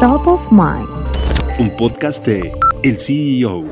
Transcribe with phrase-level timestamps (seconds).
[0.00, 0.86] Top of Mind.
[1.58, 2.52] Un podcast de
[2.82, 3.64] El CEO.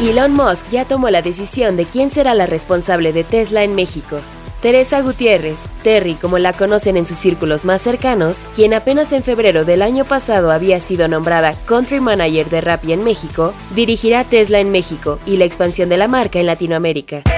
[0.00, 4.20] Elon Musk ya tomó la decisión de quién será la responsable de Tesla en México.
[4.64, 9.66] Teresa Gutiérrez, Terry como la conocen en sus círculos más cercanos, quien apenas en febrero
[9.66, 14.70] del año pasado había sido nombrada Country Manager de Rappi en México, dirigirá Tesla en
[14.70, 17.33] México y la expansión de la marca en Latinoamérica.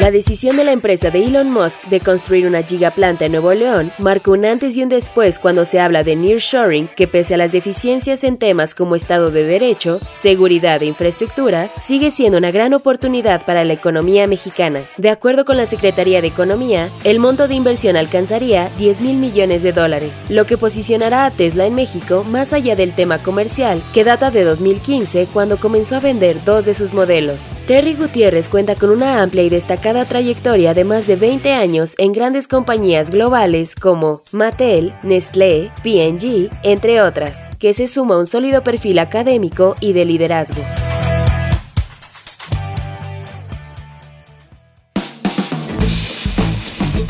[0.00, 3.92] La decisión de la empresa de Elon Musk de construir una gigaplanta en Nuevo León
[3.98, 7.52] marcó un antes y un después cuando se habla de nearshoring, que pese a las
[7.52, 13.44] deficiencias en temas como Estado de Derecho, seguridad e infraestructura, sigue siendo una gran oportunidad
[13.44, 14.86] para la economía mexicana.
[14.96, 19.62] De acuerdo con la Secretaría de Economía, el monto de inversión alcanzaría 10 mil millones
[19.62, 24.04] de dólares, lo que posicionará a Tesla en México más allá del tema comercial, que
[24.04, 27.52] data de 2015 cuando comenzó a vender dos de sus modelos.
[27.66, 32.12] Terry Gutiérrez cuenta con una amplia y destacada trayectoria de más de 20 años en
[32.12, 38.98] grandes compañías globales como Mattel, Nestlé, P&G, entre otras, que se suma un sólido perfil
[38.98, 40.62] académico y de liderazgo.